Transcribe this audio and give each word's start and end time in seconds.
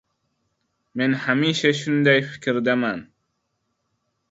Men 1.01 1.13
hamisha 1.25 1.73
shunday 1.81 2.25
fikrdaman. 2.31 3.07